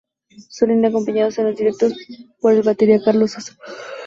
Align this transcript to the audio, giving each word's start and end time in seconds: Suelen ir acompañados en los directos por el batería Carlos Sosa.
Suelen 0.49 0.79
ir 0.79 0.87
acompañados 0.87 1.37
en 1.37 1.45
los 1.45 1.55
directos 1.57 1.93
por 2.39 2.53
el 2.53 2.63
batería 2.63 3.03
Carlos 3.05 3.33
Sosa. 3.33 3.55